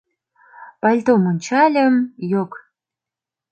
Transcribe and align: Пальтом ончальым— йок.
Пальтом 0.81 1.21
ончальым— 1.31 1.95
йок. 2.31 2.51